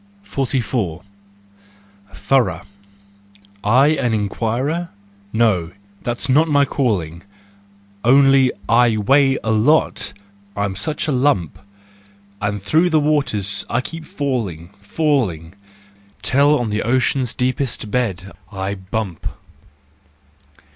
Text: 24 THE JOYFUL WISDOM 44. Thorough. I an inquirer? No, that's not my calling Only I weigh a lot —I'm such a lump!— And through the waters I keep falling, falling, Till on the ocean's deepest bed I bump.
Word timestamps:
24 0.25 0.25
THE 0.33 0.57
JOYFUL 0.57 0.97
WISDOM 0.97 1.09
44. 2.07 2.17
Thorough. 2.27 2.61
I 3.63 3.87
an 3.89 4.15
inquirer? 4.15 4.89
No, 5.31 5.73
that's 6.01 6.27
not 6.27 6.47
my 6.47 6.65
calling 6.65 7.21
Only 8.03 8.51
I 8.67 8.97
weigh 8.97 9.37
a 9.43 9.51
lot 9.51 10.13
—I'm 10.55 10.75
such 10.75 11.07
a 11.07 11.11
lump!— 11.11 11.59
And 12.41 12.63
through 12.63 12.89
the 12.89 12.99
waters 12.99 13.63
I 13.69 13.81
keep 13.81 14.05
falling, 14.05 14.69
falling, 14.79 15.53
Till 16.23 16.57
on 16.57 16.71
the 16.71 16.81
ocean's 16.81 17.35
deepest 17.35 17.91
bed 17.91 18.31
I 18.51 18.73
bump. 18.73 19.27